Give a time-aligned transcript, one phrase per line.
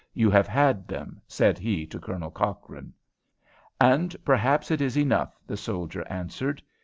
[0.15, 2.91] You have had them," said he to Colonel Cochrane.
[3.79, 6.59] "And perhaps it is enough," the soldier answered.